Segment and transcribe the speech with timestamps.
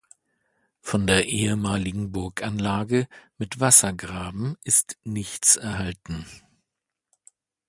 [0.79, 3.07] Von der ehemaligen Burganlage
[3.37, 6.25] mit Wassergraben ist nichts erhalten.